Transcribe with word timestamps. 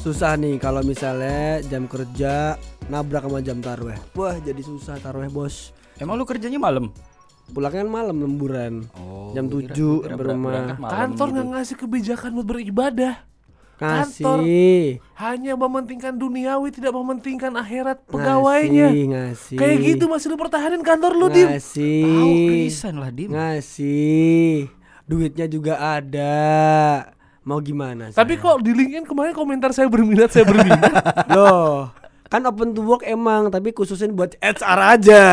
susah 0.00 0.32
nih 0.34 0.56
kalau 0.56 0.80
misalnya 0.80 1.60
jam 1.60 1.84
kerja 1.84 2.56
nabrak 2.88 3.28
sama 3.28 3.44
jam 3.44 3.60
tarweh. 3.60 4.00
Wah, 4.16 4.36
jadi 4.40 4.64
susah 4.64 4.96
tarweh, 4.96 5.28
Bos. 5.28 5.76
Emang 6.00 6.16
lu 6.16 6.24
kerjanya 6.24 6.56
malam? 6.56 6.88
Pulangnya 7.50 7.84
kan 7.84 7.90
malam 7.90 8.16
lemburan. 8.16 8.88
Oh, 8.96 9.36
jam 9.36 9.50
gua 9.50 9.60
kira- 9.60 9.76
7 9.76 10.06
kira 10.06 10.14
berumah. 10.16 10.78
Kantor 10.80 11.26
gitu. 11.28 11.34
nggak 11.36 11.46
ngasih 11.52 11.76
kebijakan 11.76 12.30
buat 12.32 12.48
beribadah. 12.48 13.14
Ngasih. 13.80 15.00
Hanya 15.16 15.56
mementingkan 15.56 16.12
duniawi, 16.16 16.68
tidak 16.68 16.92
mementingkan 16.92 17.52
akhirat 17.56 18.04
pegawainya. 18.08 18.92
Ngasih, 18.92 19.04
ngasih. 19.08 19.56
Kayak 19.56 19.76
gitu 19.84 20.04
masih 20.04 20.26
lu 20.32 20.36
pertahanin 20.36 20.84
kantor 20.84 21.12
lu, 21.16 21.26
Dim. 21.32 21.48
Ngasih. 21.48 22.04
Tahu 22.04 22.32
pisan 22.48 22.94
lah 23.00 23.10
Dim. 23.12 23.32
Ngasih. 23.32 24.68
Duitnya 25.08 25.46
juga 25.48 25.80
ada. 25.80 26.38
Mau 27.40 27.56
gimana? 27.64 28.12
Tapi 28.12 28.36
saya? 28.36 28.42
kok 28.44 28.56
di 28.60 28.72
LinkedIn 28.76 29.08
kemarin 29.08 29.32
komentar 29.32 29.72
saya 29.72 29.88
berminat, 29.88 30.28
saya 30.28 30.44
berminat. 30.44 30.92
Loh, 31.36 31.88
kan 32.28 32.44
open 32.44 32.76
to 32.76 32.84
work 32.84 33.00
emang, 33.08 33.48
tapi 33.48 33.72
khususin 33.72 34.12
buat 34.12 34.36
HR 34.44 34.80
aja. 35.00 35.24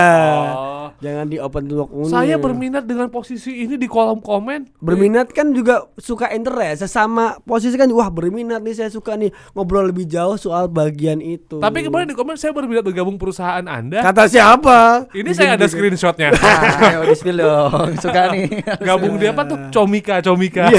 Oh. 0.56 0.77
Jangan 0.98 1.30
di 1.30 1.38
open 1.38 1.70
to 1.70 1.86
work. 1.86 1.90
Saya 2.10 2.42
berminat 2.42 2.90
dengan 2.90 3.06
posisi 3.14 3.54
ini 3.54 3.78
di 3.78 3.86
kolom 3.86 4.18
komen. 4.18 4.82
Berminat 4.82 5.30
kan 5.30 5.54
juga 5.54 5.86
suka 5.94 6.34
interest 6.34 6.82
sesama 6.82 7.38
posisi 7.46 7.78
kan 7.78 7.86
wah 7.94 8.10
berminat 8.10 8.66
nih 8.66 8.73
saya 8.73 8.90
suka 8.90 9.14
nih 9.14 9.30
ngobrol 9.54 9.94
lebih 9.94 10.10
jauh 10.10 10.42
soal 10.42 10.66
bagian 10.66 11.22
itu. 11.22 11.62
Tapi 11.62 11.86
kemarin 11.86 12.09
di 12.09 12.18
komen 12.18 12.34
saya 12.34 12.50
berminat 12.50 12.81
bergabung 12.81 13.22
perusahaan 13.22 13.62
Anda. 13.62 14.02
kata 14.02 14.25
siapa? 14.25 15.06
Ini 15.14 15.30
saya 15.38 15.53
ada 15.53 15.70
screenshotnya. 15.70 16.34
Ah, 16.48 16.95
ayo 16.95 17.06
di 17.06 17.16
spill 17.18 17.38
dong. 17.44 17.98
Suka 18.00 18.31
nih. 18.31 18.64
Gabung 18.81 19.20
dia 19.20 19.36
apa 19.36 19.44
tuh? 19.45 19.58
Comika, 19.70 20.23
Comika. 20.23 20.72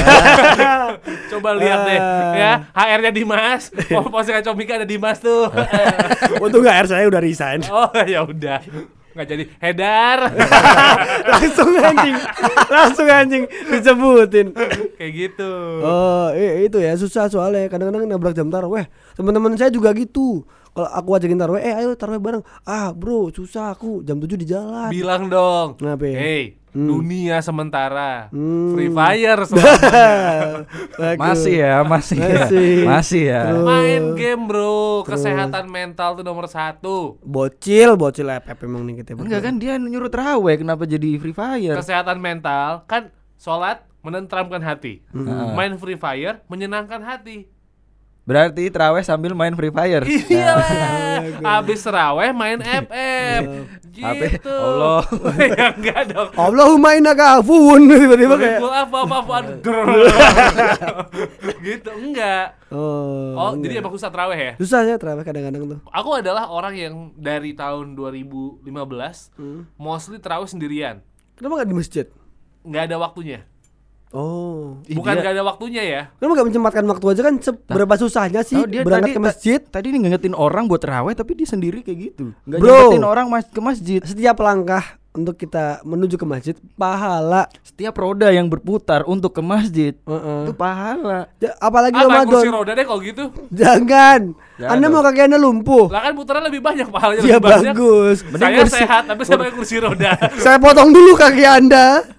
Coba 1.31 1.55
lihat 1.55 1.79
deh 1.87 1.99
ya, 2.35 2.53
HR-nya 2.73 3.13
Dimas. 3.13 3.71
Oh, 3.99 4.09
postingan 4.09 4.43
Comika 4.43 4.79
ada 4.81 4.89
Dimas 4.89 5.19
tuh. 5.21 5.47
Untung 6.43 6.65
HR 6.65 6.87
saya 6.89 7.05
udah 7.07 7.21
resign. 7.21 7.63
oh, 7.69 7.91
ya 8.03 8.25
udah. 8.25 8.59
Nggak 9.19 9.35
jadi 9.35 9.45
hedar. 9.59 10.19
langsung 11.35 11.75
anjing, 11.75 12.17
langsung 12.71 13.09
anjing 13.11 13.45
disebutin. 13.67 14.55
Kayak 14.95 15.13
gitu. 15.19 15.51
Oh, 15.83 16.31
itu 16.39 16.79
ya 16.79 16.95
susah 16.95 17.27
soalnya 17.27 17.67
kadang-kadang 17.67 18.07
nabrak 18.07 18.39
jam 18.39 18.47
taraweh. 18.47 18.87
Teman-teman 19.19 19.59
saya 19.59 19.75
juga 19.75 19.91
gitu. 19.99 20.47
Kalau 20.75 20.89
aku 20.91 21.09
ajakin 21.17 21.39
taraweh, 21.39 21.63
eh 21.65 21.75
ayo 21.85 21.97
taraweh 21.99 22.21
bareng. 22.21 22.43
Ah, 22.63 22.93
bro, 22.95 23.33
susah 23.33 23.75
aku 23.75 24.05
jam 24.05 24.21
7 24.21 24.39
di 24.39 24.47
jalan. 24.47 24.91
Bilang 24.93 25.27
dong. 25.27 25.81
Kenapa 25.81 26.05
ya? 26.07 26.17
Hey, 26.19 26.45
dunia 26.73 27.41
sementara. 27.41 28.29
Hmm. 28.31 28.77
Free 28.77 28.93
Fire. 28.93 29.43
Masih 31.23 31.55
ya, 31.65 31.83
masih 31.83 32.19
ya. 32.19 32.29
Masih. 32.45 32.73
Masih 32.85 33.23
ya. 33.31 33.43
Terus. 33.49 33.67
Main 33.67 34.03
game 34.15 34.43
bro, 34.47 35.03
kesehatan 35.07 35.65
mental 35.71 36.19
tuh 36.19 36.25
nomor 36.27 36.47
satu. 36.51 37.19
Bocil, 37.25 37.97
bocil 37.97 38.29
FF 38.29 38.59
emang 38.67 38.85
nih 38.87 39.03
kita. 39.03 39.17
Enggak 39.19 39.43
kan 39.43 39.55
dia 39.57 39.75
nyuruh 39.79 40.11
terawih 40.11 40.57
kenapa 40.61 40.85
jadi 40.85 41.19
Free 41.19 41.35
Fire? 41.35 41.77
Kesehatan 41.79 42.19
mental 42.21 42.85
kan 42.87 43.11
sholat 43.39 43.87
menenteramkan 44.03 44.63
hati. 44.63 45.03
Hmm. 45.11 45.55
Main 45.59 45.75
Free 45.79 45.99
Fire 45.99 46.43
menyenangkan 46.47 47.03
hati. 47.03 47.51
Berarti 48.29 48.69
terawih 48.69 49.01
sambil 49.01 49.33
main 49.33 49.57
Free 49.57 49.73
Fire. 49.73 50.05
Iya 50.05 50.53
lah. 50.61 50.69
Abis 51.65 51.81
teraweh 51.81 52.29
main 52.37 52.61
FF. 52.61 53.41
Apa? 53.99 54.25
Gitu. 54.29 54.53
Allah. 54.53 55.01
ya 55.57 55.67
enggak 55.73 56.01
dong. 56.13 56.29
Allahumma 56.37 56.93
innaka 56.93 57.41
afuwun 57.41 57.89
tiba-tiba 57.89 58.37
kayak. 58.37 58.61
Apa 58.61 58.99
apa 59.09 59.17
apa 59.25 59.37
gitu 61.65 61.91
enggak. 61.97 62.47
Oh. 62.69 63.33
Oh, 63.33 63.53
jadi 63.57 63.81
emang 63.81 63.97
susah 63.97 64.13
teraweh 64.13 64.37
ya? 64.37 64.53
susah 64.61 64.85
ya 64.85 65.01
terawih 65.01 65.25
kadang-kadang 65.25 65.65
tuh. 65.65 65.81
Aku 65.89 66.21
adalah 66.21 66.53
orang 66.53 66.77
yang 66.77 66.95
dari 67.17 67.57
tahun 67.57 67.97
2015 67.97 69.33
Hmm. 69.41 69.65
mostly 69.81 70.21
terawih 70.21 70.47
sendirian. 70.47 71.01
Kenapa 71.33 71.63
nggak 71.63 71.71
di 71.71 71.77
masjid? 71.77 72.07
Nggak 72.61 72.83
ada 72.93 72.97
waktunya. 73.01 73.41
Oh. 74.11 74.81
Bukan 74.83 75.05
dia- 75.11 75.21
nggak 75.21 75.33
ada 75.33 75.45
waktunya 75.45 75.83
ya. 75.83 76.03
Kenapa 76.15 76.33
nggak 76.35 76.49
menyempatkan 76.49 76.85
waktu 76.87 77.07
aja 77.09 77.23
kan 77.23 77.35
seberapa 77.39 77.95
susahnya 77.95 78.41
sih 78.41 78.57
Oh, 78.57 78.65
dia 78.65 78.81
berangkat 78.81 79.11
tadi, 79.11 79.17
ke 79.17 79.23
masjid? 79.23 79.59
ta- 79.59 79.79
tadi 79.79 79.87
nih 79.91 80.01
ngingetin 80.03 80.33
orang 80.33 80.65
buat 80.65 80.79
terawih 80.79 81.13
tapi 81.13 81.35
dia 81.35 81.45
sendiri 81.45 81.81
kayak 81.81 81.99
gitu. 82.11 82.33
Enggak 82.43 82.59
Bro. 82.59 82.73
ngingetin 82.89 83.05
orang 83.05 83.27
mas 83.27 83.45
ke 83.45 83.59
masjid. 83.59 84.01
Setiap 84.01 84.39
langkah 84.39 84.81
untuk 85.11 85.35
kita 85.35 85.83
menuju 85.83 86.15
ke 86.15 86.25
masjid 86.25 86.55
pahala. 86.73 87.51
Setiap 87.61 87.93
roda 87.97 88.29
yang 88.29 88.47
berputar 88.47 89.03
untuk 89.05 89.31
ke 89.31 89.43
masjid 89.43 89.93
Heeh. 89.99 90.41
itu 90.43 90.53
pahala. 90.53 91.27
Ja- 91.37 91.59
apalagi 91.59 91.93
Ah, 91.95 92.07
main 92.07 92.25
kursi 92.25 92.47
Ramadan. 92.47 92.55
roda 92.57 92.73
deh 92.73 92.87
kalau 92.87 93.01
gitu. 93.03 93.25
Jangan. 93.51 94.21
Jangan 94.57 94.73
Anda 94.73 94.87
dong. 94.87 94.95
mau 94.95 95.03
kaki 95.03 95.21
Anda 95.21 95.39
lumpuh. 95.39 95.87
Lah 95.89 96.01
kan 96.01 96.13
putaran 96.15 96.43
lebih 96.43 96.61
banyak 96.61 96.89
pahalanya 96.89 97.21
Ya 97.21 97.37
lebih 97.37 97.45
banyak. 97.45 97.73
bagus. 97.73 98.17
Saya 98.25 98.63
sehat 98.65 99.03
tapi 99.05 99.21
saya 99.23 99.37
pakai 99.37 99.53
kursi 99.53 99.77
roda. 99.77 100.13
Saya 100.45 100.57
potong 100.57 100.91
dulu 100.91 101.13
kaki 101.13 101.45
Anda. 101.45 102.17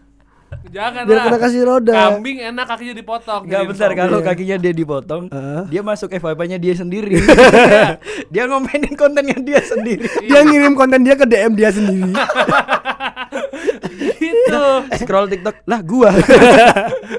Jangan 0.69 1.01
Biar 1.03 1.15
lah. 1.15 1.25
kena 1.25 1.37
kasih 1.39 1.61
roda. 1.63 1.93
Kambing 2.13 2.37
enak 2.43 2.65
kakinya 2.67 2.93
dipotong. 2.93 3.41
Enggak 3.43 3.59
Jadi 3.59 3.69
bentar 3.69 3.89
kalau 3.95 4.19
kakinya 4.21 4.55
dia 4.55 4.69
dipotong, 4.71 5.23
Heeh. 5.33 5.63
dia 5.67 5.81
masuk 5.81 6.09
FYP-nya 6.11 6.57
dia 6.57 6.73
sendiri. 6.73 7.17
dia 8.33 8.43
ngomenin 8.45 8.93
kontennya 8.93 9.37
dia 9.37 9.59
sendiri. 9.59 10.05
Dia 10.21 10.41
ngirim 10.41 10.73
konten 10.73 11.01
dia 11.01 11.13
ke 11.13 11.25
DM 11.25 11.53
dia 11.53 11.69
sendiri. 11.69 12.13
gitu. 14.19 14.65
Scroll 14.95 15.27
TikTok, 15.27 15.55
lah 15.63 15.81
gua. 15.81 16.11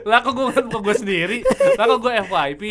lah 0.02 0.18
kok 0.20 0.32
gue 0.32 0.46
kan 0.50 0.64
gue 0.66 0.94
sendiri. 0.96 1.38
Lah 1.74 1.84
kok 1.86 1.98
gue 2.00 2.12
FYP. 2.22 2.62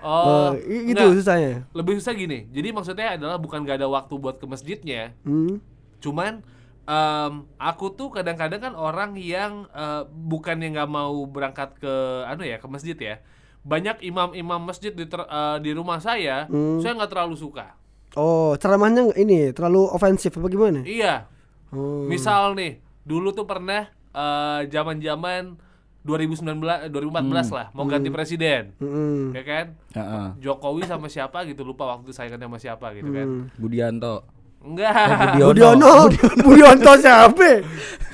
Oh, 0.00 0.24
Oh, 0.24 0.48
i- 0.58 0.88
itu 0.88 0.96
enggak. 0.96 1.16
susahnya. 1.16 1.52
Lebih 1.70 1.92
susah 1.98 2.12
gini. 2.12 2.48
Jadi 2.48 2.68
maksudnya 2.70 3.14
adalah 3.14 3.36
bukan 3.36 3.60
gak 3.62 3.78
ada 3.78 3.88
waktu 3.88 4.14
buat 4.14 4.36
ke 4.36 4.46
masjidnya. 4.46 5.12
Hmm. 5.22 5.60
Cuman 5.98 6.40
em, 6.84 7.32
aku 7.56 7.86
tuh 7.90 8.08
kadang-kadang 8.08 8.60
kan 8.60 8.74
orang 8.74 9.14
yang 9.14 9.64
eh, 9.70 10.02
bukan 10.06 10.56
yang 10.58 10.72
nggak 10.74 10.90
mau 10.90 11.24
berangkat 11.24 11.76
ke 11.76 11.94
anu 12.24 12.42
ya 12.42 12.56
ke 12.56 12.66
masjid 12.66 12.94
ya. 12.94 13.16
Banyak 13.60 14.00
imam-imam 14.00 14.60
masjid 14.60 14.90
di 14.90 15.04
ter- 15.04 15.24
eh, 15.24 15.56
di 15.58 15.72
rumah 15.72 15.98
saya, 15.98 16.44
Hmm. 16.46 16.78
saya 16.78 16.92
nggak 16.94 17.10
terlalu 17.10 17.34
suka. 17.34 17.74
Oh, 18.14 18.54
ceramahnya 18.54 19.10
ini 19.14 19.50
terlalu 19.50 19.88
ofensif 19.88 20.30
apa 20.32 20.46
gimana? 20.46 20.84
Iya. 20.84 21.26
Oh. 21.68 22.06
Misal 22.06 22.54
nih, 22.54 22.78
dulu 23.02 23.32
tuh 23.32 23.44
pernah 23.44 23.88
eh, 24.14 24.60
zaman-zaman 24.68 25.58
2019 26.04 26.92
2014 26.92 27.48
lah 27.48 27.66
mau 27.72 27.88
ganti 27.88 28.12
presiden. 28.12 28.76
Mm-mm. 28.76 29.32
Ya 29.32 29.42
kan? 29.42 29.66
Heeh. 29.90 30.26
Jokowi 30.38 30.84
sama 30.84 31.08
siapa 31.08 31.42
gitu 31.42 31.64
lupa 31.64 31.88
waktu 31.88 32.12
saingannya 32.12 32.44
sama 32.44 32.58
siapa 32.60 32.92
gitu 32.92 33.08
kan. 33.08 33.26
Hmm. 33.26 33.44
Budianto. 33.56 34.28
Enggak. 34.64 35.36
Budiono, 35.36 36.08
Budionto 36.40 36.92
siapa? 37.02 37.60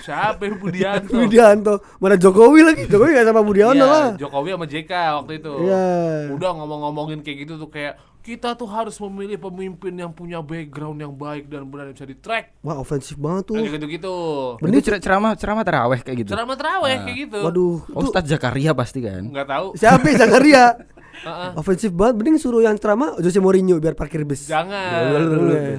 Siapa 0.00 0.42
yang 0.42 0.56
Budianto? 0.58 1.12
Budianto, 1.20 1.72
mana 1.96 2.16
Jokowi 2.16 2.60
lagi? 2.64 2.82
Jokowi 2.84 3.14
gak 3.14 3.26
sama 3.26 3.42
Budiono 3.42 3.76
Iya, 3.76 3.86
lah. 3.86 4.08
Jokowi 4.16 4.48
sama 4.50 4.66
JK 4.66 4.92
waktu 5.14 5.32
itu. 5.38 5.52
Iya. 5.62 5.84
Udah 6.34 6.50
ngomong-ngomongin 6.52 7.20
kayak 7.20 7.46
gitu 7.46 7.54
tuh 7.56 7.68
kayak 7.68 7.94
kita 8.20 8.52
tuh 8.52 8.68
harus 8.68 9.00
memilih 9.00 9.40
pemimpin 9.40 9.94
yang 9.94 10.12
punya 10.12 10.40
background 10.40 10.98
yang 10.98 11.14
baik 11.14 11.46
dan 11.46 11.64
benar 11.64 11.88
bisa 11.88 12.04
di 12.04 12.12
track. 12.12 12.52
Wah, 12.60 12.76
ofensif 12.76 13.16
banget 13.16 13.48
tuh. 13.48 13.56
Kayak 13.56 13.80
gitu-gitu. 13.80 14.16
Itu 14.58 14.78
cer- 14.82 15.00
ceramah 15.00 15.32
ceramah 15.34 15.62
taraweh 15.62 16.00
kayak 16.02 16.26
gitu. 16.26 16.30
Ceramah 16.34 16.52
terawih 16.52 16.96
kayak 17.00 17.16
gitu. 17.18 17.38
Waduh, 17.40 17.76
Oh, 17.88 18.02
Ustadz 18.02 18.28
Zakaria 18.28 18.74
pasti 18.74 19.00
kan. 19.00 19.24
Enggak 19.24 19.48
tahu. 19.48 19.66
siapa 19.72 20.04
Zakaria? 20.12 20.64
Heeh. 21.20 21.50
Ofensif 21.54 21.90
banget, 21.92 22.14
mending 22.16 22.36
suruh 22.40 22.60
yang 22.60 22.76
ceramah 22.76 23.18
Jose 23.20 23.38
Mourinho 23.38 23.76
biar 23.76 23.92
parkir 23.92 24.24
bus. 24.24 24.48
Jangan. 24.48 25.14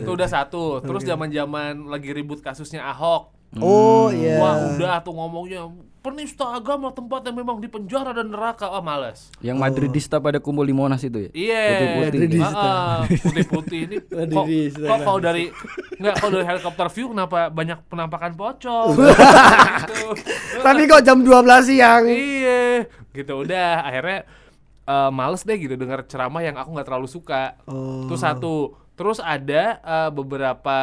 Itu 0.01 0.13
udah 0.13 0.30
satu. 0.30 0.80
Terus 0.80 1.01
zaman-zaman 1.01 1.89
lagi 1.89 2.13
ribut 2.13 2.39
kasusnya 2.39 2.86
Ahok. 2.86 3.33
Oh 3.60 4.07
iya. 4.07 4.39
Wah, 4.39 4.56
udah 4.80 5.04
tuh 5.04 5.12
ngomongnya 5.12 5.68
penista 6.01 6.56
agama 6.56 6.88
tempat 6.89 7.28
yang 7.28 7.36
memang 7.36 7.60
di 7.60 7.68
penjara 7.68 8.16
dan 8.16 8.31
neraka. 8.31 8.72
Ah, 8.72 8.80
males. 8.80 9.28
Yang 9.44 9.57
Madridista 9.60 10.24
pada 10.24 10.39
kumpul 10.39 10.63
di 10.63 10.72
Monas 10.72 11.04
itu 11.04 11.28
ya. 11.28 11.30
Iya, 11.36 11.63
Putih-putih. 11.68 12.00
Madridista. 12.07 12.56
Ah, 12.56 12.72
ah, 12.72 13.00
putih-putih 13.06 13.80
ini. 13.86 13.95
kok, 14.00 14.16
Madridista. 14.18 14.88
kok 14.88 14.98
kalau 15.04 15.19
dari 15.19 15.44
nggak 16.00 16.13
kalau 16.16 16.31
dari 16.31 16.45
helikopter 16.48 16.88
view 16.95 17.06
kenapa 17.12 17.38
banyak 17.51 17.77
penampakan 17.92 18.31
pocong? 18.34 18.88
gitu. 18.95 20.07
Tapi 20.66 20.81
kok 20.88 21.01
jam 21.04 21.19
12 21.19 21.68
siang? 21.68 22.04
Iya, 22.07 22.88
gitu 23.12 23.44
udah 23.44 23.84
akhirnya 23.84 24.19
eh, 24.83 25.10
males 25.10 25.42
deh 25.42 25.56
gitu 25.56 25.74
dengar 25.74 26.04
ceramah 26.04 26.39
yang 26.39 26.56
aku 26.56 26.69
nggak 26.72 26.86
terlalu 26.86 27.07
suka. 27.07 27.56
Oh. 27.63 28.04
Itu 28.04 28.16
satu. 28.16 28.56
Terus 28.94 29.18
ada 29.18 29.63
eh, 29.78 30.10
beberapa 30.12 30.78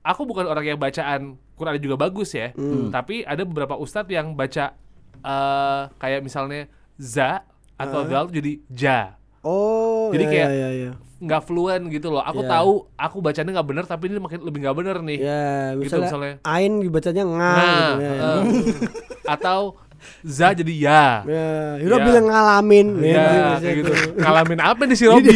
aku 0.00 0.24
bukan 0.24 0.44
orang 0.44 0.64
yang 0.66 0.78
bacaan 0.78 1.22
Quran 1.52 1.76
juga 1.78 1.96
bagus 1.98 2.32
ya, 2.32 2.52
Hmm. 2.52 2.88
tapi 2.88 3.20
ada 3.22 3.42
beberapa 3.42 3.74
ustadz 3.74 4.08
yang 4.08 4.32
baca 4.32 4.72
eh, 5.18 5.82
kayak 5.94 6.20
misalnya 6.20 6.64
za 6.96 7.44
atau 7.74 8.04
dal 8.04 8.28
jadi 8.28 8.60
ja. 8.66 9.00
Oh, 9.40 10.08
Jadi 10.10 10.24
iya, 10.26 10.32
kayak- 10.34 10.50
iya, 10.50 10.68
iya. 10.70 10.90
nggak 11.18 11.42
fluent 11.42 11.84
gitu 11.88 12.08
loh. 12.08 12.20
Aku 12.20 12.40
Iya. 12.40 12.48
tahu 12.50 12.72
aku 12.94 13.16
bacanya 13.18 13.50
nggak 13.54 13.68
bener 13.68 13.84
tapi 13.84 14.04
ini 14.06 14.16
makin 14.16 14.40
lebih 14.40 14.58
nggak 14.58 14.76
bener 14.76 14.96
nih. 15.00 15.18
Ya, 15.18 15.44
Gitu 15.74 15.96
misalnya, 15.96 16.04
misalnya. 16.06 16.34
Ain 16.42 16.72
dibacanya 16.78 17.24
nga 17.26 17.36
Nah, 17.50 17.64
gitu 17.64 17.92
ya. 17.98 18.12
eh, 18.12 18.40
atau 19.34 19.60
za 20.20 20.52
jadi 20.52 20.74
ya. 20.74 21.04
Ya, 21.22 21.48
Hiro 21.78 21.96
Ya. 21.96 22.04
bilang 22.04 22.26
ngalamin. 22.26 22.86
Ya, 22.98 23.24
biasanya 23.24 23.58
kayak 23.60 23.76
gitu. 23.78 23.92
Ngalamin 24.16 24.58
apa 24.58 24.82
nih 24.84 24.96
si 24.96 25.04
Robi? 25.10 25.34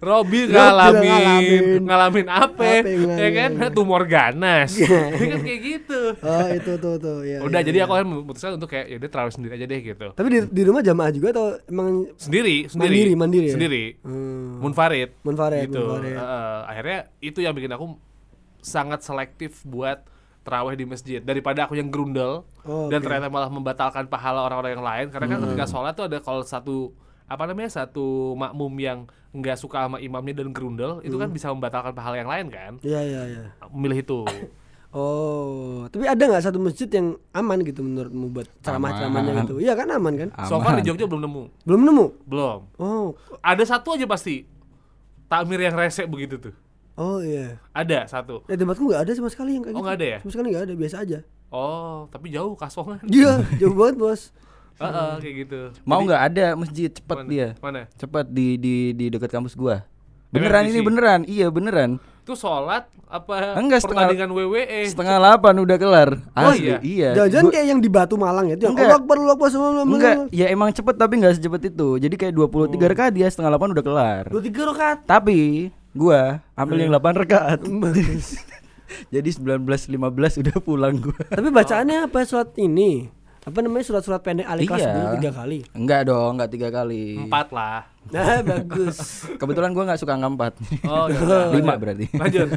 Robi 0.00 0.40
ngalamin, 0.46 1.04
ngalamin. 1.04 1.80
ngalamin 1.84 2.26
apa? 2.26 2.62
Yang 2.82 3.18
Ya 3.20 3.28
kan 3.30 3.50
tumor 3.70 4.02
ganas. 4.04 4.72
Ya 4.80 5.26
kan 5.28 5.40
kayak 5.42 5.60
gitu. 5.62 6.00
Oh, 6.18 6.46
itu 6.48 6.72
tuh 6.76 6.94
tuh. 6.96 7.18
Ya, 7.22 7.38
Udah 7.40 7.60
ya, 7.60 7.66
jadi 7.66 7.78
ya. 7.78 7.84
aku 7.84 7.92
kan 7.94 8.06
memutuskan 8.06 8.52
untuk 8.54 8.68
kayak 8.68 8.86
ya 8.86 8.96
udah 8.96 9.10
terawih 9.10 9.32
sendiri 9.32 9.52
aja 9.54 9.66
deh 9.66 9.80
gitu. 9.82 10.06
Tapi 10.10 10.28
di, 10.28 10.38
di 10.48 10.62
rumah 10.62 10.80
jamaah 10.80 11.10
juga 11.10 11.28
atau 11.30 11.46
emang 11.66 12.08
Sendiri, 12.16 12.66
sendiri. 12.66 12.88
Mandiri, 12.90 13.12
mandiri 13.14 13.46
ya? 13.46 13.54
Sendiri. 13.54 13.84
hmm, 14.00 14.60
Munfarid. 14.60 15.10
Munfarid, 15.20 15.66
gitu. 15.66 15.80
munfarid. 15.80 16.16
Heeh, 16.16 16.56
akhirnya 16.66 16.98
itu 17.20 17.38
yang 17.38 17.52
bikin 17.52 17.70
aku 17.70 17.84
sangat 18.60 19.00
selektif 19.00 19.64
buat 19.64 20.04
terawih 20.40 20.72
di 20.72 20.84
masjid 20.84 21.20
daripada 21.20 21.64
aku 21.64 21.74
yang 21.74 21.88
grundel 21.88 22.48
Oh, 22.62 22.86
dan. 22.86 22.98
Hmm. 22.98 23.04
ternyata 23.04 23.26
malah 23.26 23.48
membatalkan 23.48 24.04
pahala 24.06 24.42
orang-orang 24.42 24.72
yang 24.72 24.82
lain 24.82 25.06
karena 25.08 25.26
kan 25.28 25.38
ketika 25.42 25.64
sholat 25.66 25.92
tuh 25.92 26.04
ada 26.04 26.18
kalau 26.18 26.40
satu 26.40 26.92
apa 27.24 27.44
namanya 27.44 27.70
satu 27.70 28.04
makmum 28.34 28.72
yang 28.74 28.98
nggak 29.30 29.54
suka 29.54 29.84
sama 29.84 29.96
imamnya 29.98 30.34
dan 30.36 30.50
grundel 30.50 30.98
itu 31.00 31.12
Hmm. 31.12 31.22
kan 31.22 31.30
bisa 31.30 31.46
membatalkan 31.48 31.92
pahala 31.92 32.16
yang 32.16 32.26
lain 32.26 32.46
kan 32.48 32.72
Iya, 32.80 33.00
iya, 33.00 33.22
iya. 33.28 33.44
memilih 33.68 34.00
itu 34.00 34.20
Oh, 34.90 35.86
tapi 35.86 36.02
ada 36.04 36.18
nggak 36.18 36.42
satu 36.42 36.58
masjid 36.58 36.90
yang 36.90 37.14
aman 37.30 37.62
gitu 37.62 37.78
menurutmu 37.78 38.26
buat 38.28 38.50
ceramah-ceramahnya 38.58 39.32
Aman. 39.32 39.42
gitu? 39.44 39.54
Iya 39.56 39.78
kan 39.78 39.86
aman 39.88 40.14
kan? 40.18 40.28
so 40.44 40.58
far 40.58 40.74
di 40.74 40.82
Aman. 40.82 40.86
Jogja 40.90 41.06
belum 41.06 41.22
nemu 41.22 41.42
Belum 41.62 41.82
nemu? 41.84 42.06
belum 42.26 42.58
Oh, 42.74 43.14
ada 43.38 43.62
satu 43.62 43.94
aja 43.94 44.02
pasti 44.04 44.50
takmir 45.24 45.62
yang 45.62 45.78
rese 45.78 46.02
begitu 46.04 46.42
tuh 46.42 46.54
oh 47.00 47.18
iya. 47.18 47.56
ada 47.72 48.04
satu 48.04 48.44
Eh 48.44 48.54
tempatku 48.54 48.84
nggak 48.84 49.02
ada 49.02 49.12
sama 49.14 49.26
sekali 49.26 49.56
yang 49.56 49.64
kayak 49.64 49.72
Oh, 49.72 49.78
gitu. 49.78 49.86
nggak 49.86 49.96
ada 49.96 50.06
ya? 50.06 50.18
Sama 50.20 50.30
sekali 50.30 50.46
nggak 50.50 50.62
ada, 50.62 50.74
biasa 50.76 50.96
aja. 51.00 51.18
oh 51.50 51.98
tapi 52.06 52.26
jauh 52.28 52.52
kasongan 52.54 53.00
Iya, 53.02 53.32
jauh 53.60 53.72
banget 53.72 53.96
bos. 53.96 54.22
Heeh, 54.76 55.12
kayak 55.18 55.34
gitu 55.38 55.60
Mau 55.82 56.00
nggak 56.00 56.22
ada 56.26 56.46
masjid 56.54 56.88
cepet 56.88 57.16
Mana? 57.18 57.28
dia. 57.28 57.46
Mana? 57.58 57.80
Cepet 57.94 58.26
di 58.28 58.46
di 58.56 58.74
di 58.92 59.04
dekat 59.08 59.28
kampus 59.28 59.52
gua. 59.54 59.84
Beneran 60.28 60.62
ini 60.64 60.78
beneran. 60.78 61.20
Iya 61.26 61.48
beneran. 61.48 61.98
Itu 62.22 62.32
sholat 62.32 62.86
apa 63.04 63.58
Enggak, 63.58 63.82
setengah- 63.82 64.06
pertandingan 64.06 64.30
WWE? 64.30 64.86
Setengah 64.86 65.18
delapan 65.18 65.54
udah 65.58 65.76
kelar. 65.76 66.10
Oh, 66.30 66.48
Asli, 66.48 66.62
iya? 66.62 66.78
iya. 66.80 67.08
Jangan-jangan 67.12 67.44
Gua- 67.44 67.52
kayak 67.52 67.66
yang 67.66 67.80
di 67.80 67.90
Batu 67.90 68.14
Malang 68.14 68.46
ya, 68.46 68.54
itu 68.54 68.64
Enggak. 68.64 68.86
Allah 68.86 68.96
Akbar, 68.96 69.16
Allah 69.18 69.34
Akbar, 69.34 69.48
semua 69.50 69.68
Enggak, 69.74 70.16
ya 70.30 70.46
emang 70.46 70.70
cepet 70.70 70.94
tapi 70.94 71.14
nggak 71.18 71.34
secepat 71.34 71.60
itu. 71.66 71.88
Jadi 71.98 72.14
kayak 72.14 72.32
23 72.32 72.46
Oh. 72.78 72.88
rakaat 72.88 73.12
dia 73.12 73.26
setengah 73.26 73.50
8 73.50 73.74
udah 73.74 73.82
kelar. 73.82 74.24
Dua 74.28 74.40
tiga 74.40 74.62
rakaat. 74.64 74.98
Tapi 75.04 75.68
gua 75.92 76.42
ambil 76.54 76.76
Iya. 76.76 76.82
yang 76.84 76.92
8 76.94 77.20
rakaat. 77.20 77.58
Jadi 79.14 79.28
19 79.32 79.62
15 79.62 80.42
udah 80.42 80.56
pulang 80.58 80.94
gua. 80.98 81.16
Tapi 81.24 81.48
bacaannya 81.48 82.06
apa 82.06 82.18
surat 82.22 82.50
ini? 82.56 83.06
Apa 83.40 83.64
namanya 83.64 83.82
surat-surat 83.82 84.20
pendek 84.20 84.44
ali 84.44 84.64
kelas 84.64 84.80
Iya. 84.80 84.92
dulu 84.92 85.06
tiga 85.16 85.30
kali. 85.32 85.58
Enggak 85.72 86.00
dong, 86.06 86.30
enggak 86.36 86.50
tiga 86.50 86.68
kali. 86.68 87.16
Empat 87.16 87.48
lah. 87.50 87.88
Nah, 88.06 88.42
bagus. 88.52 89.24
Kebetulan 89.32 89.70
gua 89.70 89.84
nggak 89.86 89.98
suka 89.98 90.12
angka 90.12 90.28
empat. 90.28 90.52
Oh, 90.84 91.06
ya 91.08 91.18
udah. 91.18 91.42
Lima 91.50 91.74
berarti. 91.74 92.06
Lanjut. 92.12 92.48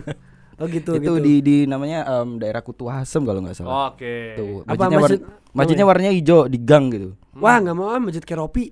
Oh 0.53 0.69
gitu 0.69 0.93
itu 0.93 1.01
gitu. 1.01 1.13
di 1.17 1.33
di 1.41 1.55
namanya 1.65 2.05
em, 2.05 2.37
daerah 2.37 2.61
Kutu 2.61 2.85
Asem 2.85 3.21
kalau 3.21 3.41
nggak 3.41 3.55
salah. 3.55 3.89
Oke. 3.89 4.37
Tuh, 4.37 4.61
Apa 4.63 4.85
war- 4.85 5.01
masjid- 5.01 5.23
masjidnya 5.49 5.81
warnanya 5.83 6.13
hijau 6.13 6.45
di 6.45 6.57
gang 6.57 6.93
gitu. 6.93 7.17
Wah, 7.33 7.57
nggak 7.57 7.73
mau 7.73 7.89
ah 7.89 7.97
masjid 7.97 8.21
Keropi. 8.21 8.69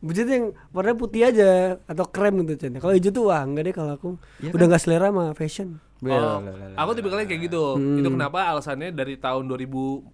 Masjid 0.00 0.24
yang 0.24 0.44
warnanya 0.70 0.96
putih 0.96 1.22
aja 1.22 1.48
atau 1.84 2.04
krem 2.04 2.40
gitu 2.42 2.56
Cen. 2.58 2.72
Kalau 2.74 2.90
hijau 2.90 3.10
tuh 3.10 3.24
wah 3.28 3.40
enggak 3.40 3.68
deh 3.68 3.74
kalau 3.74 3.92
aku. 3.92 4.08
Iya 4.38 4.50
Udah 4.50 4.64
nggak 4.66 4.80
selera 4.80 5.08
sama 5.08 5.24
fashion. 5.32 5.76
Oh, 6.00 6.08
Bel- 6.40 6.72
aku 6.74 6.90
tipikalnya 6.94 7.26
kayak 7.26 7.42
gitu. 7.44 7.76
Hmm. 7.76 8.00
Itu 8.00 8.08
kenapa 8.08 8.48
alasannya 8.48 8.88
dari 8.90 9.14
tahun 9.14 9.44
2014 9.44 10.08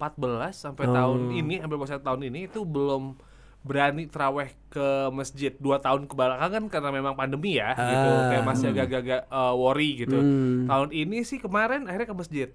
sampai 0.61 0.85
Oh. 0.85 0.93
tahun 0.93 1.21
ini, 1.33 1.55
hampir 1.57 1.77
proses 1.77 2.01
tahun 2.01 2.21
ini 2.25 2.47
itu 2.47 2.61
belum 2.61 3.15
berani 3.63 4.07
teraweh 4.07 4.51
ke 4.69 4.87
masjid 5.11 5.51
dua 5.53 5.79
tahun 5.79 6.07
ke 6.07 6.15
belakang 6.15 6.51
kan 6.53 6.65
karena 6.69 6.91
memang 6.93 7.15
pandemi 7.15 7.55
ya 7.57 7.75
gitu 7.75 8.11
Ah. 8.13 8.27
kayak 8.29 8.45
masih 8.45 8.67
agak-agak 8.69 9.27
uh, 9.27 9.55
worry 9.55 9.99
gitu 10.01 10.15
Hmm. 10.15 10.67
tahun 10.67 10.89
ini 10.93 11.23
sih 11.23 11.39
kemarin 11.39 11.83
akhirnya 11.85 12.07
ke 12.07 12.15
masjid 12.17 12.49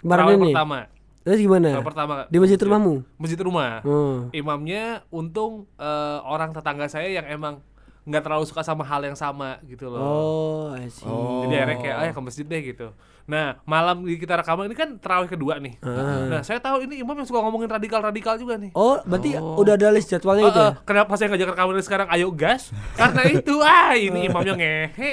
Kemarin 0.00 0.24
ini. 0.34 0.52
pertama 0.52 0.88
Terus 1.24 1.40
gimana? 1.40 1.68
Terawih 1.72 1.88
pertama 1.88 2.14
Di 2.28 2.36
masjid 2.36 2.60
rumahmu? 2.60 2.94
masjid 3.16 3.40
rumah 3.40 3.80
Oh. 3.82 4.28
imamnya 4.30 5.02
untung 5.08 5.64
eh, 5.74 6.18
orang 6.22 6.52
tetangga 6.52 6.84
saya 6.86 7.08
yang 7.10 7.24
emang 7.26 7.64
nggak 8.04 8.20
terlalu 8.20 8.44
suka 8.44 8.60
sama 8.60 8.84
hal 8.84 9.00
yang 9.02 9.16
sama 9.16 9.56
gitu 9.64 9.88
loh. 9.88 9.96
Oh, 9.96 10.64
I 10.70 10.92
see. 10.92 11.08
Oh. 11.08 11.40
Jadi 11.42 11.56
akhirnya 11.56 11.76
kayak, 11.80 11.96
oh 11.96 12.04
ya 12.04 12.12
ke 12.12 12.20
masjid 12.20 12.44
deh 12.44 12.60
gitu. 12.62 12.92
Nah 13.24 13.56
malam 13.64 14.04
di 14.04 14.20
kita 14.20 14.36
rekaman 14.36 14.68
ini 14.68 14.76
kan 14.76 15.00
terawih 15.00 15.24
kedua 15.26 15.56
nih. 15.56 15.80
Ah. 15.80 16.28
Nah 16.28 16.40
saya 16.40 16.60
tahu 16.60 16.84
ini 16.84 17.00
imam 17.00 17.16
yang 17.16 17.24
suka 17.24 17.40
ngomongin 17.40 17.72
radikal-radikal 17.72 18.36
juga 18.36 18.60
nih. 18.60 18.76
Oh, 18.76 19.00
berarti 19.00 19.32
udah 19.40 19.74
ada 19.74 19.88
list 19.88 20.12
jadwalnya 20.12 20.44
Eh, 20.44 20.46
gitu 20.46 20.60
ya? 20.60 20.72
kenapa 20.84 21.12
saya 21.16 21.32
ngajak 21.32 21.48
rekaman 21.50 21.72
ini 21.72 21.82
sekarang 21.82 22.08
ayo 22.12 22.28
gas? 22.28 22.68
Karena 22.92 23.22
itu 23.24 23.54
ah 23.64 23.96
ini 23.96 24.28
imamnya 24.28 24.52
ngehe. 24.52 25.12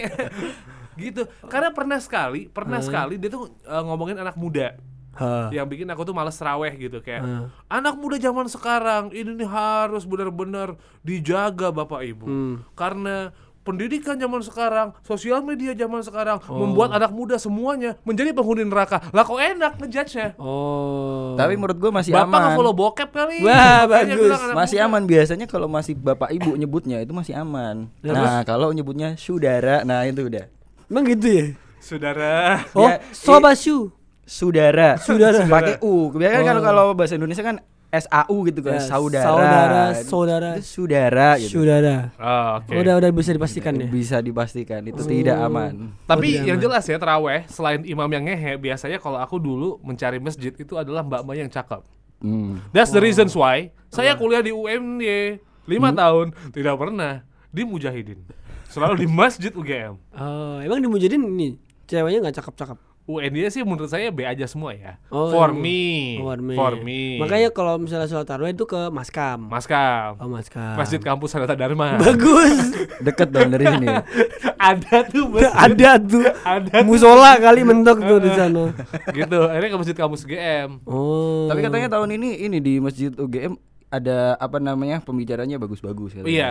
gitu. 1.08 1.24
Karena 1.48 1.72
pernah 1.72 1.96
sekali, 1.98 2.46
pernah 2.46 2.84
sekali 2.84 3.16
dia 3.16 3.32
tuh 3.32 3.48
eh, 3.64 3.82
ngomongin 3.82 4.20
anak 4.20 4.36
muda 4.36 4.76
Hah. 5.14 5.52
yang 5.52 5.66
bikin 5.66 5.86
aku 5.86 6.02
tuh 6.02 6.12
males 6.12 6.34
teraweh 6.34 6.72
gitu 6.74 7.00
kayak 7.00 7.22
Hmm. 7.22 7.46
anak 7.68 7.96
muda 7.96 8.16
zaman 8.16 8.46
sekarang 8.46 9.10
ini 9.10 9.36
nih 9.36 9.46
harus 9.46 10.04
benar-benar 10.04 10.74
dijaga 11.02 11.68
bapak 11.70 12.02
ibu 12.06 12.24
Hmm. 12.24 12.56
karena 12.74 13.30
pendidikan 13.62 14.16
zaman 14.16 14.42
sekarang 14.42 14.90
sosial 15.02 15.40
media 15.40 15.70
zaman 15.72 16.02
sekarang 16.02 16.42
membuat 16.44 16.92
anak 16.92 17.12
muda 17.12 17.38
semuanya 17.38 17.94
menjadi 18.02 18.32
penghuni 18.32 18.64
neraka 18.64 18.98
lah 19.10 19.22
kok 19.22 19.38
enak 19.38 19.78
ngejudge-nya 19.78 20.34
Oh. 20.36 21.38
Tapi 21.38 21.54
menurut 21.56 21.78
gua 21.78 21.92
masih 21.94 22.10
bapak 22.10 22.26
aman. 22.28 22.42
nge-follow 22.50 22.74
bokep 22.74 23.10
kali 23.10 23.38
Wah, 23.42 23.86
Makanya 23.86 24.16
bagus. 24.18 24.32
Masih 24.52 24.78
muda. 24.78 24.88
aman 24.88 25.02
biasanya 25.06 25.46
kalau 25.46 25.68
masih 25.68 25.94
bapak 25.94 26.30
ibu 26.32 26.52
nyebutnya 26.54 26.98
itu 27.00 27.12
masih 27.12 27.36
aman. 27.36 27.86
Ya, 28.02 28.12
Nah, 28.12 28.42
kalau 28.42 28.72
nyebutnya 28.72 29.14
saudara, 29.16 29.84
nah 29.84 30.04
itu 30.04 30.26
udah. 30.26 30.50
Emang 30.88 31.06
gitu 31.06 31.28
ya? 31.28 31.46
saudara 31.78 32.66
Oh, 32.74 32.86
Ya, 32.86 32.98
Sobasu. 33.12 33.94
Saudara. 34.32 34.96
Saudara. 34.96 35.44
Pakai 35.44 35.76
U. 35.84 36.08
Biasanya 36.10 36.40
kan 36.42 36.56
kalau 36.56 36.62
Oh. 36.62 36.66
kalau 36.66 36.86
bahasa 36.96 37.20
Indonesia 37.20 37.44
kan 37.44 37.60
SAU 37.92 38.48
gitu 38.48 38.64
kan, 38.64 38.80
Ya, 38.80 38.88
saudara. 38.88 39.28
saudara, 39.28 39.84
saudara. 40.00 40.50
Itu 40.56 40.64
saudara 40.64 41.28
gitu. 41.36 41.60
Saudara. 41.60 41.96
Oh, 42.16 42.50
oke 42.58 42.72
Udah 42.72 42.94
udah 42.96 43.10
bisa 43.12 43.36
dipastikan 43.36 43.76
ya. 43.76 43.84
Bisa 43.86 44.24
dipastikan 44.24 44.80
itu 44.82 45.04
tidak 45.04 45.36
aman. 45.36 45.92
tapi 46.08 46.40
Oh, 46.40 46.48
yang 46.48 46.56
tidak 46.56 46.72
jelas 46.72 46.84
ya 46.88 46.96
teraweh 46.96 47.44
selain 47.46 47.84
imam 47.84 48.08
yang 48.08 48.24
ngehe 48.24 48.56
biasanya 48.56 48.96
kalau 48.96 49.20
aku 49.20 49.36
dulu 49.36 49.76
mencari 49.84 50.24
masjid 50.24 50.50
itu 50.50 50.74
adalah 50.74 51.04
mbak-mbak 51.04 51.36
yang 51.38 51.52
cakep 51.52 51.84
Hmm. 52.22 52.62
That's 52.70 52.94
the 52.94 53.02
reasons 53.02 53.34
why 53.34 53.74
saya 53.90 54.14
kuliah 54.14 54.40
di 54.40 54.54
UMY 54.54 55.42
lima 55.66 55.90
tahun 55.92 56.32
tidak 56.54 56.78
pernah 56.78 57.26
di 57.50 57.66
Mujahidin, 57.66 58.22
selalu 58.70 59.04
di 59.04 59.08
Masjid 59.10 59.50
UGM. 59.50 59.98
Oh, 60.14 60.62
emang 60.62 60.78
di 60.78 60.88
Mujahidin 60.88 61.18
ini 61.20 61.58
ceweknya 61.84 62.22
nggak 62.22 62.38
cakep-cakep. 62.38 62.78
UNY 63.14 63.48
sih 63.48 63.62
menurut 63.62 63.88
saya 63.88 64.08
B 64.08 64.24
aja 64.24 64.46
semua 64.46 64.72
ya. 64.72 64.96
Oh, 65.08 65.28
for 65.30 65.50
iya. 65.50 65.58
me, 65.58 65.84
Oh, 66.18 66.26
for 66.26 66.40
me. 66.40 66.56
for 66.56 66.74
me. 66.78 67.02
Makanya 67.18 67.50
kalau 67.50 67.76
misalnya 67.76 68.06
sholat 68.06 68.24
tarawih 68.24 68.52
itu 68.52 68.64
ke 68.64 68.88
Maskam. 68.88 69.48
Maskam, 69.48 70.16
Oh, 70.16 70.28
Maskam. 70.28 70.76
Masjid 70.76 70.98
Kampus 70.98 71.30
Sanata 71.30 71.54
Dharma. 71.54 71.98
Bagus. 71.98 72.72
Deket 73.06 73.28
dong 73.30 73.50
dari 73.50 73.66
sini. 73.66 73.88
Ada 74.62 75.04
tuh 75.06 75.26
masjid. 75.28 75.52
Ada 75.66 75.92
tuh. 75.98 76.24
Ada 76.40 76.76
tuh. 76.78 76.86
Musola 76.86 77.36
kali 77.36 77.62
mentok 77.62 77.98
tuh 78.00 78.18
di 78.18 78.30
sana. 78.30 78.70
gitu. 79.10 79.40
Akhirnya 79.44 79.70
ke 79.70 79.80
Masjid 79.82 79.98
Kampus 79.98 80.22
GM. 80.24 80.80
Oh. 80.86 81.50
Tapi 81.50 81.60
katanya 81.60 81.90
tahun 81.90 82.16
ini 82.16 82.30
ini 82.42 82.58
di 82.58 82.78
Masjid 82.78 83.10
UGM 83.10 83.58
ada 83.92 84.40
apa 84.40 84.58
namanya 84.58 85.04
pembicaranya 85.04 85.60
bagus-bagus 85.60 86.16
katanya. 86.16 86.32
Iya. 86.32 86.50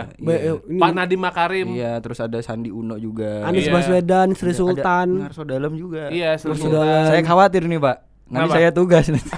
Ini 0.61 0.77
Pak 0.77 0.91
Nadiem 0.93 1.17
Makarim. 1.17 1.67
Iya, 1.73 1.97
terus 1.97 2.21
ada 2.21 2.37
Sandi 2.39 2.69
Uno 2.69 2.95
juga. 2.95 3.41
Anies 3.43 3.65
Iya. 3.65 3.73
Baswedan, 3.73 4.37
Sri 4.37 4.53
Ada- 4.53 4.59
Sultan. 4.61 5.07
Ada 5.17 5.23
Narso 5.25 5.41
Dalam 5.41 5.73
juga. 5.73 6.13
Iya, 6.13 6.37
Sri 6.37 6.53
Sultan. 6.53 7.09
Saya 7.09 7.25
khawatir 7.25 7.65
nih, 7.65 7.81
Pak. 7.81 7.97
Nanti 8.29 8.45
Kenapa? 8.47 8.53
saya 8.55 8.69
tugas 8.69 9.05
nanti. 9.11 9.33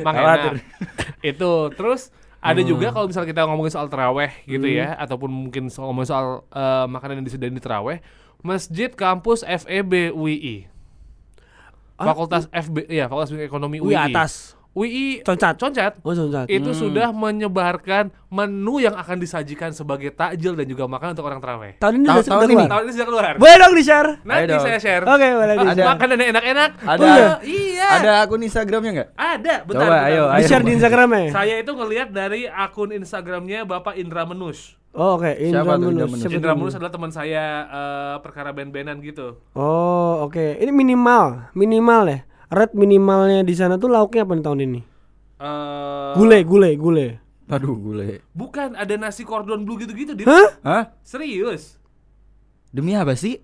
Khawatir. 0.00 0.52
enak. 0.56 0.64
itu 1.36 1.50
terus 1.74 2.08
ada 2.40 2.62
juga 2.64 2.88
kalau 2.88 3.04
misalnya 3.04 3.28
kita 3.28 3.42
ngomongin 3.44 3.68
soal 3.68 3.92
teraweh 3.92 4.32
gitu 4.46 4.64
ya 4.64 4.96
ataupun 4.96 5.28
mungkin 5.28 5.68
soal 5.68 5.92
ngomongin 5.92 6.08
soal 6.08 6.26
eh, 6.48 6.86
makanan 6.88 7.20
yang 7.20 7.26
disediain 7.28 7.52
di 7.52 7.60
teraweh 7.60 8.00
masjid 8.40 8.88
kampus 8.88 9.44
FEB 9.44 10.16
UII 10.16 10.64
Fakultas 12.00 12.48
FB 12.48 12.88
ya 12.88 13.04
Fakultas 13.04 13.36
Ekonomi 13.36 13.84
Wih 13.84 13.92
UII 13.92 14.08
atas. 14.08 14.56
UII 14.72 15.20
Concat. 15.20 15.54
Concat 15.54 15.92
Oh, 16.00 16.12
Concat. 16.12 16.46
itu 16.46 16.70
sudah 16.70 17.10
menyebarkan 17.10 18.08
menu 18.28 18.78
yang 18.78 18.94
akan 18.94 19.18
disajikan 19.18 19.70
sebagai 19.70 20.08
takjil 20.08 20.54
dan 20.54 20.62
juga 20.64 20.86
makan 20.86 21.12
untuk 21.12 21.26
orang 21.26 21.38
teraweh 21.38 21.74
Tahun 21.76 21.90
ini 21.92 22.06
Tahun- 22.06 22.14
udah 22.16 22.24
tahun 22.24 22.38
udah 22.38 22.46
ini. 22.46 22.54
keluar. 22.54 22.70
tahun 22.70 22.82
ini 22.82 22.92
sudah 22.92 23.06
keluar 23.06 23.24
Boleh 23.34 23.56
dong 23.58 23.74
di-share. 23.74 24.10
nanti 24.22 24.38
Ayo 24.40 24.46
dong. 24.48 24.62
saya 24.62 24.78
share 24.78 25.04
Oke, 25.04 25.26
boleh 25.28 25.54
di 25.56 25.68
Ada. 25.68 25.82
makanan 25.88 26.16
yang 26.16 26.30
enak-enak 26.30 26.70
Ada. 26.80 27.02
Oh, 27.02 27.36
iya 27.42 27.86
Ada 27.90 28.10
akun 28.22 28.40
Instagramnya 28.40 28.90
nggak? 28.92 29.08
ada 29.12 29.54
bentar, 29.60 29.80
Coba, 29.80 29.90
bentar, 29.90 30.06
ayo, 30.06 30.22
ayo. 30.28 30.38
Di-share 30.38 30.62
di 30.62 30.72
Instagramnya. 30.72 31.22
Saya 31.28 31.54
itu 31.58 31.72
ngelihat 31.72 32.08
dari 32.10 32.40
akun 32.46 32.90
Instagramnya 32.92 33.60
Bapak 33.64 33.94
Indra 33.96 34.22
Menus. 34.22 34.78
Oh, 34.90 35.14
oke. 35.16 35.34
Indra 35.36 35.62
Siapa 35.62 35.74
tuh 35.76 35.86
Indra 35.88 36.06
Menus. 36.06 36.10
Menus? 36.12 36.20
Siapa 36.20 36.34
Indra? 36.36 36.52
Menus 36.52 36.74
adalah 36.74 36.90
teman 36.90 37.10
saya 37.10 37.44
eh, 37.64 38.16
perkara 38.20 38.50
band-bandan 38.50 38.98
gitu. 39.00 39.38
Oh, 39.52 40.22
oke. 40.24 40.54
Ini 40.56 40.66
minimal, 40.68 41.50
minimal 41.52 42.02
ya. 42.08 42.18
Red 42.50 42.74
minimalnya 42.74 43.40
di 43.40 43.54
sana 43.54 43.78
tuh 43.78 43.86
lauknya 43.88 44.22
apa 44.22 44.34
nih 44.34 44.42
tahun 44.42 44.60
ini? 44.64 44.80
Eh, 45.38 46.12
Gule, 46.14 46.38
gule, 46.42 46.70
gule. 46.74 47.06
Aduh, 47.46 47.74
gule. 47.74 48.22
Bukan, 48.30 48.74
ada 48.74 48.94
nasi 48.94 49.22
cordon 49.22 49.62
bleu 49.62 49.78
gitu-gitu, 49.78 50.12
Dit. 50.12 50.26
Hah? 50.26 50.48
Hah? 50.60 50.84
Serius? 51.00 51.78
Demi 52.68 52.94
apa 52.94 53.14
sih? 53.14 53.38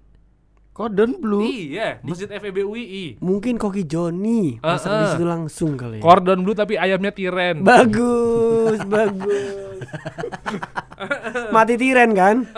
Cordon 0.70 1.16
blue. 1.16 1.40
Iya, 1.40 2.04
Masjid 2.04 2.28
FEB 2.28 2.60
UII. 2.60 3.16
Mungkin 3.18 3.56
Koki 3.56 3.82
Joni 3.82 4.60
masak 4.60 4.92
Eh, 4.92 4.92
di 4.92 5.02
eh. 5.02 5.10
situ 5.10 5.25
langsung 5.25 5.72
kali. 5.72 5.98
ya. 5.98 6.02
Cordon 6.04 6.44
bleu 6.44 6.52
tapi 6.52 6.76
ayamnya 6.76 7.10
tiren. 7.10 7.64
Bagus, 7.64 8.78
bagus. 8.92 9.72
mati 11.56 11.75
tiren 11.80 12.10
kan? 12.12 12.36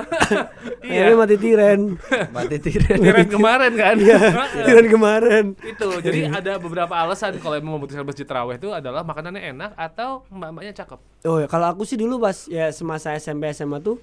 Iya. 0.88 1.12
Iya, 1.12 1.20
mati 1.20 1.36
tiren. 1.36 2.00
Mati 2.32 2.56
tiren. 2.64 2.96
tiren 2.96 3.28
kemarin 3.28 3.72
kan? 3.76 3.96
Iya, 4.08 4.18
tiren 4.64 4.88
kemarin. 4.88 5.44
itu 5.60 5.88
jadi 6.00 6.32
ada 6.32 6.56
beberapa 6.56 6.96
alasan 6.96 7.36
kalau 7.44 7.60
emang 7.60 7.76
memutuskan 7.76 8.08
masjid 8.08 8.24
terawih 8.24 8.56
itu 8.56 8.72
adalah 8.72 9.04
makanannya 9.04 9.52
enak 9.52 9.76
atau 9.76 10.24
mbak-mbaknya 10.32 10.72
cakep 10.72 10.96
Oh 11.28 11.44
ya, 11.44 11.46
kalau 11.50 11.68
aku 11.68 11.84
sih 11.84 12.00
dulu 12.00 12.16
pas 12.22 12.48
ya 12.48 12.72
semasa 12.72 13.12
SMP 13.20 13.52
SMA 13.52 13.84
tuh 13.84 14.00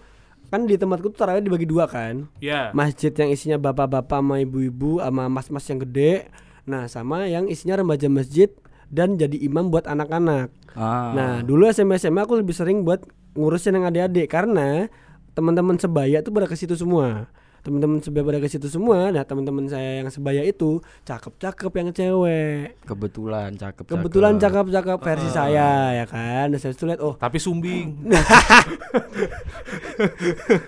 kan 0.53 0.69
di 0.69 0.77
tempatku 0.77 1.09
tuh 1.09 1.25
tarawih 1.25 1.41
dibagi 1.41 1.65
dua 1.65 1.89
kan. 1.89 2.29
ya 2.37 2.69
Masjid 2.77 3.09
yang 3.09 3.33
isinya 3.33 3.57
bapak-bapak 3.57 4.21
sama 4.21 4.37
ibu-ibu 4.37 5.01
sama 5.01 5.25
mas-mas 5.25 5.65
yang 5.65 5.81
gede. 5.81 6.29
Nah, 6.69 6.85
sama 6.85 7.25
yang 7.25 7.49
isinya 7.49 7.81
remaja 7.81 8.05
masjid 8.09 8.49
dan 8.93 9.17
jadi 9.17 9.41
imam 9.41 9.73
buat 9.73 9.89
anak-anak. 9.89 10.53
Ah. 10.77 11.13
Nah, 11.17 11.31
dulu 11.41 11.65
SMP 11.65 11.97
SMA 11.97 12.21
aku 12.21 12.37
lebih 12.37 12.53
sering 12.53 12.85
buat 12.85 13.01
ngurusin 13.35 13.75
yang 13.75 13.85
adik-adik 13.85 14.31
karena 14.31 14.87
teman-teman 15.35 15.75
sebaya 15.75 16.23
tuh 16.23 16.31
pada 16.31 16.47
ke 16.47 16.55
situ 16.55 16.73
semua. 16.73 17.27
Teman-teman 17.65 17.97
sebaya 17.97 18.21
pada 18.21 18.39
ke 18.39 18.45
situ 18.45 18.69
semua. 18.69 19.09
Nah, 19.09 19.25
teman-teman 19.25 19.65
saya 19.65 19.97
yang 19.97 20.07
sebaya 20.07 20.45
itu 20.45 20.79
cakep-cakep 21.01 21.71
yang 21.73 21.89
cewek. 21.91 22.77
kebetulan 22.85 23.57
cakep. 23.57 23.83
Kebetulan 23.89 24.33
cakep-cakep 24.37 24.97
versi 25.01 25.29
saya 25.33 25.97
ya 25.97 26.05
kan. 26.05 26.53
Nah, 26.53 26.59
saya 26.61 26.77
tuh 26.77 26.85
lihat 26.85 27.01
oh, 27.01 27.17
tapi 27.17 27.41
sumbing 27.41 28.05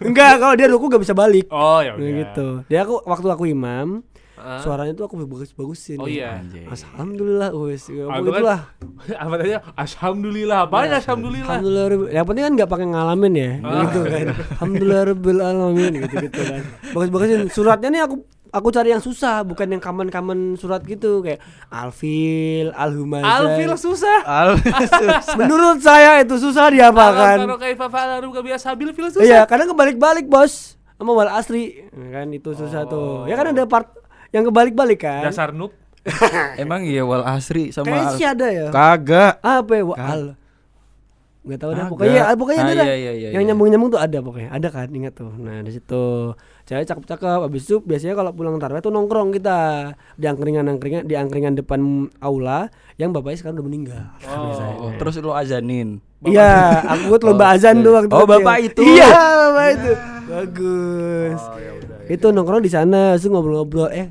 enggak 0.09 0.41
kalau 0.41 0.55
dia 0.57 0.67
ruku 0.67 0.89
gak 0.89 1.03
bisa 1.05 1.13
balik. 1.13 1.45
oh 1.53 1.79
ya 1.85 1.93
Nah, 1.93 2.01
udah 2.01 2.09
gitu. 2.25 2.47
Dia 2.65 2.81
aku 2.81 2.99
waktu 3.05 3.27
aku 3.29 3.45
imam, 3.45 4.01
Hah? 4.37 4.61
suaranya 4.61 4.93
tuh 4.93 5.05
aku 5.05 5.17
bagus-bagusin. 5.19 5.97
oh 5.97 6.05
iya. 6.05 6.39
Alhamdulillah, 6.63 7.49
wes. 7.53 7.89
Ah, 7.89 8.21
Ya, 8.21 8.31
kan- 8.31 8.63
apa 9.17 9.33
tadi 9.35 9.51
alhamdulillah 9.75 10.57
apa 10.63 10.75
Iya. 10.79 10.97
alhamdulillah 11.01 11.49
Alhamdulillah. 11.51 12.11
Yang 12.11 12.25
penting 12.25 12.43
kan 12.43 12.53
nggak 12.55 12.69
pakai 12.69 12.87
ngalamin 12.87 13.33
ya, 13.33 13.51
Ah. 13.59 13.81
gitu 13.83 13.99
kan. 14.03 14.25
Alhamdulillah 14.55 15.01
rabbil 15.07 15.39
alamin 15.41 15.91
gitu-gitu 15.99 16.41
kan. 16.43 16.61
Bagus-bagusin. 16.93 17.49
Suratnya 17.49 17.89
nih 17.89 18.01
aku 18.03 18.15
aku 18.47 18.67
cari 18.69 18.89
yang 18.89 19.01
susah, 19.01 19.41
bukan 19.41 19.67
yang 19.67 19.81
kaman-kaman 19.81 20.39
surat 20.55 20.79
gitu 20.81 21.19
kayak 21.19 21.41
Alfil, 21.67 22.71
Alhumazah. 22.71 23.27
Alfil 23.43 23.73
susah 23.75 24.17
Al 24.23 24.55
Menurut 25.39 25.79
saya 25.79 26.21
itu 26.21 26.37
susah 26.37 26.69
diapakan. 26.69 27.37
Kalau 27.43 27.57
kaifa 27.57 27.85
fa'alu 27.87 28.27
ka 28.27 28.41
biashabil 28.41 28.89
fil 28.91 29.09
susah 29.09 29.23
Iya, 29.23 29.39
kadang 29.43 29.69
kebalik-balik, 29.69 30.25
Bos. 30.25 30.77
Sama 30.95 31.13
wal 31.13 31.29
asri. 31.29 31.85
kan 31.93 32.25
itu 32.29 32.49
susah 32.51 32.85
tuh. 32.85 33.25
Ya 33.25 33.35
kan 33.35 33.51
ada 33.51 33.63
part 33.65 33.93
yang 34.29 34.43
kebalik-balik 34.43 34.99
kan. 34.99 35.23
dasar 35.23 35.51
noob 35.51 35.71
Emang 36.57 36.81
iya 36.81 37.03
wal 37.03 37.19
asri 37.21 37.69
sama 37.69 37.83
Kayaknya 37.85 38.07
al- 38.07 38.15
sih 38.15 38.25
ada 38.25 38.47
ya. 38.47 38.67
Kagak. 38.69 39.33
Apa 39.39 39.71
ya? 39.73 39.83
Wal. 39.83 40.23
Nggak 41.43 41.59
tahu 41.59 41.71
deh 41.73 41.85
pokoknya 41.85 42.21
ah, 42.21 42.35
pokoknya 42.35 42.61
Ah, 42.61 42.67
ada. 42.69 42.83
iya, 42.83 42.95
iya, 42.97 43.11
iya, 43.13 43.29
yang 43.29 43.39
iya. 43.39 43.47
nyambung-nyambung 43.47 43.87
tuh 43.89 43.99
ada 43.99 44.19
pokoknya. 44.19 44.49
Ada 44.49 44.67
kan 44.67 44.87
ingat 44.89 45.15
tuh. 45.15 45.31
Nah, 45.33 45.59
di 45.59 45.71
situ 45.71 46.35
cewek 46.63 46.83
cakep-cakep 46.85 47.39
habis 47.41 47.63
itu 47.63 47.79
biasanya 47.79 48.15
kalau 48.15 48.31
pulang 48.31 48.55
tarawih 48.55 48.79
tuh 48.79 48.87
nongkrong 48.89 49.31
kita 49.31 49.57
di 50.13 50.25
angkringan-angkringan 50.25 51.03
di 51.03 51.15
angkringan 51.15 51.55
depan 51.55 51.79
aula 52.17 52.67
yang 52.95 53.11
bapaknya 53.11 53.37
sekarang 53.37 53.55
udah 53.57 53.67
meninggal. 53.67 54.03
Biasanya. 54.23 54.75
Oh, 54.77 54.91
terus 54.95 55.15
lu 55.17 55.31
azanin. 55.31 56.03
Iya, 56.21 56.51
aku 56.85 57.01
ikut 57.09 57.21
lomba 57.21 57.45
Oh, 57.45 57.53
azan 57.53 57.75
iya. 57.75 57.83
tuh 57.83 57.91
waktu 57.93 58.11
Oh, 58.13 58.25
bapak 58.25 58.57
itu. 58.65 58.81
Iya, 58.81 59.07
bapak 59.11 59.67
itu. 59.69 59.91
Bagus. 60.27 61.39
oh 61.41 61.57
ya 61.57 61.71
udah 62.07 62.15
Itu 62.15 62.27
nongkrong 62.31 62.63
di 62.63 62.71
sana, 62.71 63.13
terus 63.13 63.27
ngobrol-ngobrol. 63.27 63.91
Eh, 63.91 64.07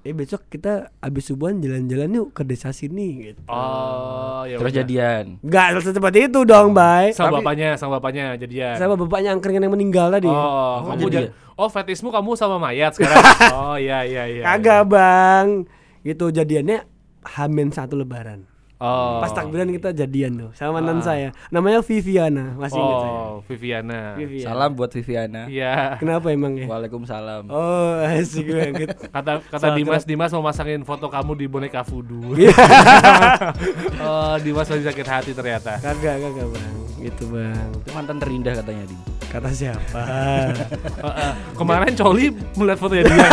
eh 0.00 0.12
besok 0.12 0.48
kita 0.48 0.92
abis 0.98 1.28
subuhan 1.28 1.60
jalan-jalan 1.60 2.12
yuk 2.14 2.28
ke 2.32 2.42
desa 2.42 2.70
sini 2.70 3.08
gitu. 3.26 3.40
oh 3.48 4.44
ya 4.44 4.56
Terus 4.56 4.68
udah. 4.68 4.80
jadian. 4.80 5.24
Enggak 5.40 5.66
secepat 5.80 6.14
itu 6.18 6.40
dong, 6.42 6.72
Bay. 6.72 7.12
sama 7.12 7.28
Tapi- 7.30 7.36
bapaknya 7.40 7.68
sama 7.74 7.96
bapaknya 7.96 8.36
jadian 8.36 8.76
Sama 8.76 8.96
bapaknya 8.96 9.32
angkringan 9.32 9.64
yang 9.64 9.72
meninggal 9.72 10.08
tadi. 10.08 10.28
Oh, 10.28 10.36
Oh, 10.36 10.76
kamu 10.90 11.08
jadi 11.08 11.28
Oh, 11.54 11.70
fetismu 11.70 12.10
kamu 12.10 12.34
sama 12.34 12.58
mayat 12.58 12.92
sekarang. 12.92 13.14
oh, 13.54 13.78
iya 13.78 14.02
iya 14.02 14.26
iya. 14.26 14.42
Kagak, 14.42 14.90
Bang. 14.90 15.70
Gitu 16.02 16.28
jadiannya 16.28 16.82
Hamin 17.24 17.70
satu 17.70 17.94
lebaran. 17.94 18.44
Oh. 18.82 19.22
Pas 19.22 19.30
takbiran 19.30 19.70
kita 19.70 19.94
jadian 19.94 20.34
tuh 20.34 20.50
sama 20.58 20.82
mantan 20.82 20.98
saya. 20.98 21.28
Namanya 21.54 21.78
Viviana, 21.78 22.58
masih 22.58 22.82
ingat 22.82 22.96
saya. 22.98 23.12
Oh, 23.14 23.34
Viviana. 23.46 24.00
Viviana. 24.18 24.46
Salam 24.50 24.70
buat 24.74 24.90
Viviana. 24.90 25.42
Iya. 25.46 25.94
Kenapa 26.02 26.34
emang 26.34 26.58
ya? 26.58 26.66
Waalaikumsalam. 26.66 27.46
Oh, 27.54 28.02
asik 28.02 28.50
banget. 28.50 28.98
Kata 29.14 29.38
kata 29.46 29.62
Salah 29.62 29.76
Dimas 29.78 30.02
Dimas 30.02 30.30
mau 30.34 30.42
masangin 30.42 30.82
foto 30.82 31.06
kamu 31.06 31.32
di 31.38 31.46
boneka 31.46 31.86
voodoo. 31.86 32.34
Iya. 32.44 32.50
oh, 34.04 34.34
Dimas 34.42 34.66
lagi 34.66 34.84
sakit 34.90 35.06
hati 35.06 35.30
ternyata. 35.32 35.78
kagak, 35.78 36.18
kagak, 36.18 36.46
Bang. 36.50 36.74
Gitu, 36.98 37.24
Bang. 37.30 37.70
Itu 37.78 37.90
mantan 37.94 38.16
terindah 38.18 38.58
katanya, 38.58 38.84
Di. 38.90 38.96
Kata 39.30 39.50
siapa? 39.54 40.00
Heeh. 40.02 41.32
Kemarin 41.54 41.94
Coli 41.94 42.30
melihat 42.58 42.78
fotonya 42.78 43.02
dia. 43.06 43.26